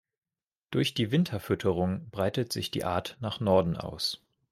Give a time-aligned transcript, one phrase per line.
[0.71, 4.19] Durch die Winterfütterung breitet sich die Art nach Norden aus.